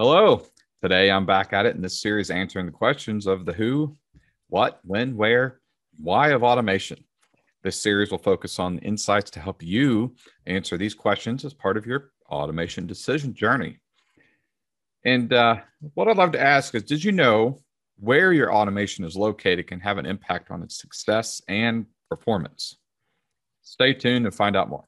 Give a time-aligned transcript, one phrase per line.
[0.00, 0.40] Hello.
[0.80, 3.98] Today I'm back at it in this series answering the questions of the who,
[4.48, 5.60] what, when, where,
[5.98, 7.04] why of automation.
[7.62, 10.14] This series will focus on insights to help you
[10.46, 13.78] answer these questions as part of your automation decision journey.
[15.04, 15.56] And uh,
[15.92, 17.60] what I'd love to ask is Did you know
[17.98, 22.78] where your automation is located can have an impact on its success and performance?
[23.60, 24.86] Stay tuned and find out more.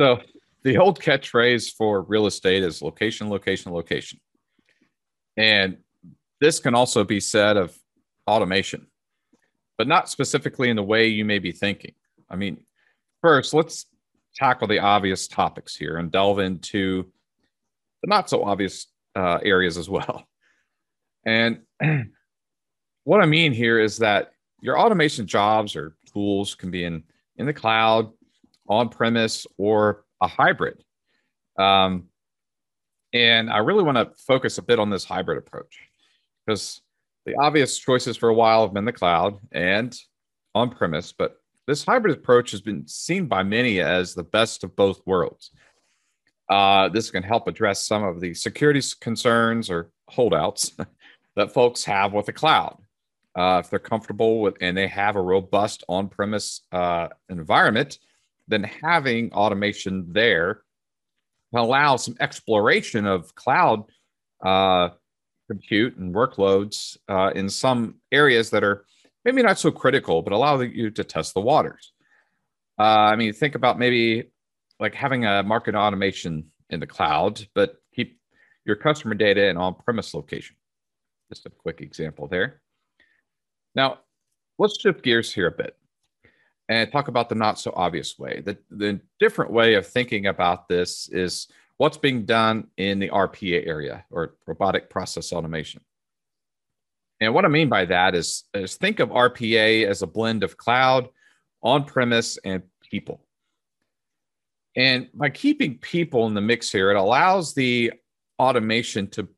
[0.00, 0.20] So,
[0.64, 4.18] the old catchphrase for real estate is location, location, location.
[5.36, 5.78] And
[6.40, 7.76] this can also be said of
[8.26, 8.86] automation,
[9.76, 11.94] but not specifically in the way you may be thinking.
[12.30, 12.64] I mean,
[13.20, 13.86] first, let's
[14.34, 17.10] tackle the obvious topics here and delve into
[18.02, 20.26] the not so obvious uh, areas as well.
[21.26, 21.60] And
[23.04, 27.04] what I mean here is that your automation jobs or tools can be in,
[27.36, 28.10] in the cloud,
[28.68, 30.82] on premise, or a hybrid.
[31.58, 32.08] Um,
[33.12, 35.78] and I really want to focus a bit on this hybrid approach
[36.44, 36.80] because
[37.26, 39.96] the obvious choices for a while have been the cloud and
[40.54, 44.76] on premise, but this hybrid approach has been seen by many as the best of
[44.76, 45.50] both worlds.
[46.48, 50.72] Uh, this can help address some of the security concerns or holdouts
[51.36, 52.76] that folks have with the cloud.
[53.36, 57.98] Uh, if they're comfortable with and they have a robust on premise uh, environment,
[58.48, 60.62] then having automation there
[61.52, 63.84] will allow some exploration of cloud
[64.44, 64.90] uh,
[65.48, 68.84] compute and workloads uh, in some areas that are
[69.24, 71.92] maybe not so critical, but allow you to test the waters.
[72.78, 74.24] Uh, I mean, think about maybe
[74.80, 78.18] like having a market automation in the cloud, but keep
[78.64, 80.56] your customer data in on-premise location.
[81.32, 82.60] Just a quick example there.
[83.74, 84.00] Now,
[84.58, 85.76] let's shift gears here a bit
[86.68, 88.42] and talk about the not so obvious way.
[88.44, 93.66] The, the different way of thinking about this is what's being done in the RPA
[93.66, 95.82] area or robotic process automation.
[97.20, 100.56] And what I mean by that is, is think of RPA as a blend of
[100.56, 101.08] cloud,
[101.62, 103.24] on premise, and people.
[104.76, 107.92] And by keeping people in the mix here, it allows the
[108.38, 109.28] automation to,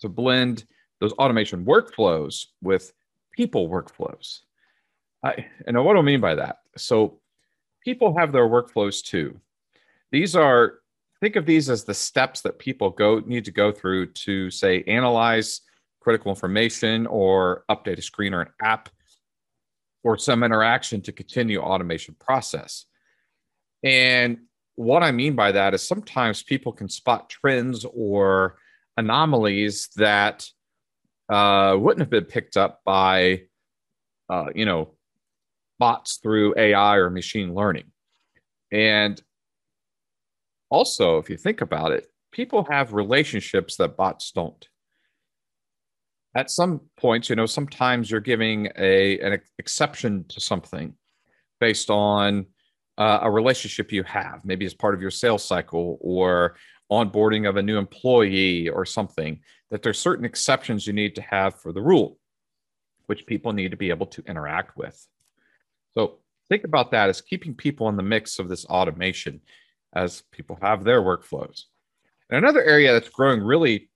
[0.00, 0.64] to blend
[1.00, 2.92] those automation workflows with
[3.32, 4.40] people workflows.
[5.26, 6.58] I, and what do I mean by that?
[6.76, 7.20] So
[7.84, 9.40] people have their workflows too.
[10.12, 10.80] These are
[11.20, 14.82] think of these as the steps that people go need to go through to say
[14.86, 15.62] analyze
[16.00, 18.88] critical information or update a screen or an app
[20.04, 22.84] or some interaction to continue automation process.
[23.82, 24.38] And
[24.76, 28.58] what I mean by that is sometimes people can spot trends or
[28.96, 30.48] anomalies that
[31.28, 33.42] uh, wouldn't have been picked up by,
[34.30, 34.95] uh, you know,
[35.78, 37.90] bots through AI or machine learning.
[38.72, 39.20] And
[40.70, 44.66] also, if you think about it, people have relationships that bots don't
[46.36, 50.92] at some points, you know, sometimes you're giving a an exception to something
[51.60, 52.44] based on
[52.98, 56.56] uh, a relationship you have, maybe as part of your sales cycle or
[56.92, 59.40] onboarding of a new employee or something.
[59.70, 62.18] That there's certain exceptions you need to have for the rule,
[63.06, 65.08] which people need to be able to interact with.
[65.96, 66.18] So
[66.48, 69.40] think about that as keeping people in the mix of this automation
[69.94, 71.64] as people have their workflows.
[72.28, 73.88] And another area that's growing really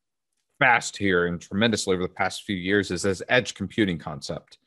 [0.58, 4.58] fast here and tremendously over the past few years is this edge computing concept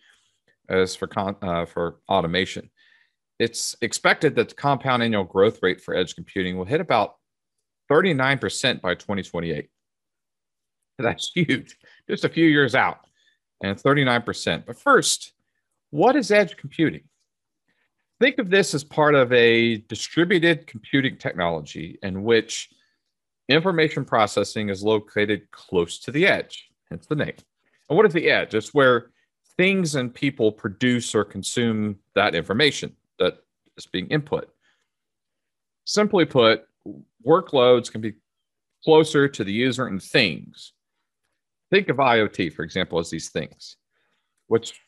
[0.69, 2.69] as for con- uh, for automation.
[3.39, 7.15] It's expected that the compound annual growth rate for edge computing will hit about
[7.91, 9.69] 39% by 2028.
[10.99, 11.77] That's huge,
[12.07, 12.99] just a few years out,
[13.63, 14.65] and 39%.
[14.65, 15.33] But first,
[15.89, 17.03] what is edge computing?
[18.23, 22.69] Think of this as part of a distributed computing technology in which
[23.49, 27.35] Information processing is located close to the edge, hence the name.
[27.89, 28.55] And what is the edge?
[28.55, 29.11] It's where
[29.57, 33.39] things and people produce or consume that information that
[33.75, 34.49] is being input.
[35.83, 36.63] Simply put,
[37.27, 38.13] workloads can be
[38.83, 40.71] closer to the user and things.
[41.69, 43.75] Think of IoT, for example, as these things,
[44.47, 44.79] which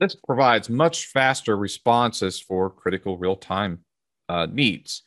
[0.00, 3.80] this provides much faster responses for critical real time
[4.28, 5.02] uh, needs.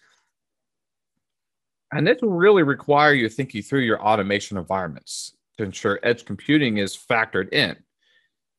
[1.91, 6.77] And this will really require you thinking through your automation environments to ensure edge computing
[6.77, 7.75] is factored in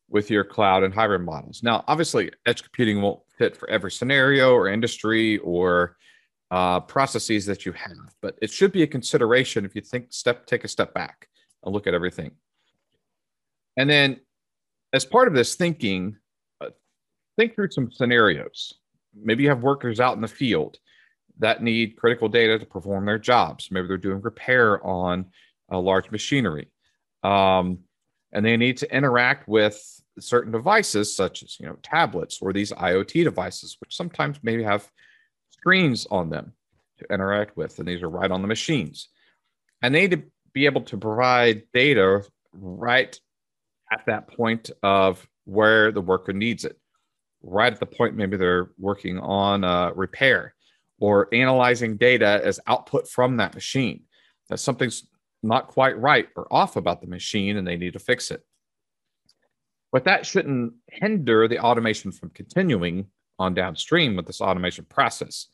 [0.09, 1.63] with your cloud and hybrid models.
[1.63, 5.97] Now, obviously, edge computing won't fit for every scenario or industry or
[6.51, 10.47] uh, processes that you have, but it should be a consideration if you think step
[10.47, 11.29] take a step back
[11.63, 12.33] and look at everything.
[13.77, 14.21] And then,
[14.93, 16.17] as part of this thinking,
[17.41, 18.75] think through some scenarios.
[19.15, 20.79] Maybe you have workers out in the field
[21.39, 23.69] that need critical data to perform their jobs.
[23.71, 25.27] Maybe they're doing repair on
[25.71, 26.69] a large machinery.
[27.23, 27.79] Um,
[28.33, 29.83] and they need to interact with
[30.19, 34.87] certain devices such as you know tablets or these IoT devices, which sometimes maybe have
[35.51, 36.53] screens on them
[36.99, 39.09] to interact with, and these are right on the machines.
[39.83, 40.23] And they need to
[40.53, 42.23] be able to provide data
[42.53, 43.19] right
[43.91, 46.79] at that point of where the worker needs it,
[47.43, 50.55] right at the point maybe they're working on a repair
[50.99, 54.03] or analyzing data as output from that machine.
[54.49, 55.05] That something's
[55.43, 58.45] not quite right or off about the machine and they need to fix it.
[59.93, 63.07] But that shouldn't hinder the automation from continuing
[63.39, 65.47] on downstream with this automation process.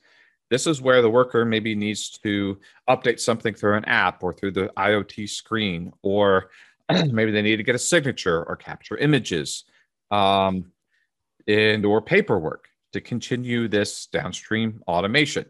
[0.51, 4.53] This is where the worker maybe needs to update something through an app or through
[4.53, 6.51] the IoT screen, or
[6.91, 9.65] maybe they need to get a signature or capture images
[10.11, 10.67] um,
[11.47, 15.45] and or paperwork to continue this downstream automation.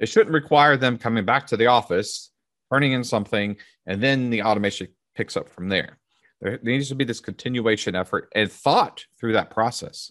[0.00, 2.30] It shouldn't require them coming back to the office,
[2.72, 3.56] turning in something,
[3.86, 5.98] and then the automation picks up from there.
[6.40, 10.10] There needs to be this continuation effort and thought through that process.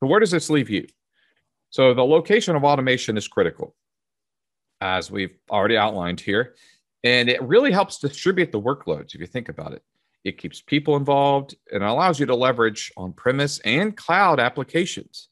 [0.00, 0.86] So, where does this leave you?
[1.70, 3.76] So, the location of automation is critical,
[4.80, 6.56] as we've already outlined here,
[7.04, 9.82] and it really helps distribute the workloads if you think about it.
[10.24, 15.28] It keeps people involved and allows you to leverage on premise and cloud applications.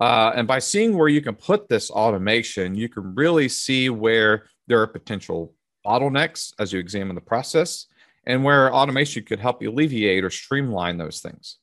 [0.00, 4.46] Uh, and by seeing where you can put this automation, you can really see where
[4.66, 5.54] there are potential
[5.86, 7.86] bottlenecks as you examine the process
[8.26, 11.58] and where automation could help alleviate or streamline those things.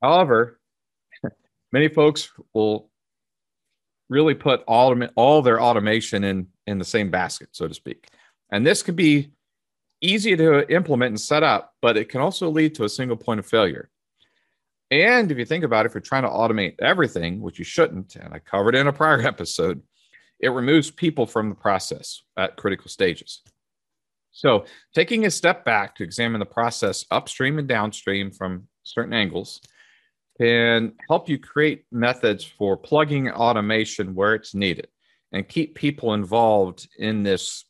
[0.00, 0.60] However,
[1.72, 2.88] many folks will
[4.08, 8.08] really put all, all their automation in, in the same basket, so to speak.
[8.50, 9.32] And this could be
[10.02, 13.40] easy to implement and set up, but it can also lead to a single point
[13.40, 13.88] of failure.
[14.90, 18.16] And if you think about it, if you're trying to automate everything, which you shouldn't,
[18.16, 19.80] and I covered in a prior episode,
[20.38, 23.40] it removes people from the process at critical stages.
[24.32, 24.64] So,
[24.94, 29.60] taking a step back to examine the process upstream and downstream from certain angles
[30.40, 34.88] can help you create methods for plugging automation where it's needed
[35.32, 37.66] and keep people involved in this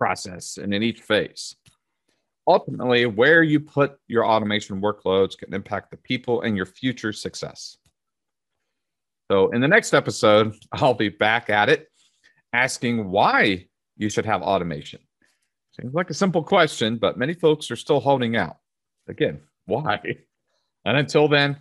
[0.00, 1.54] process and in each phase.
[2.48, 7.76] Ultimately, where you put your automation workloads can impact the people and your future success.
[9.30, 11.86] So, in the next episode, I'll be back at it
[12.52, 13.66] asking why
[13.96, 15.00] you should have automation
[15.80, 18.56] Seems like a simple question, but many folks are still holding out.
[19.08, 20.00] Again, why?
[20.84, 21.56] And until then,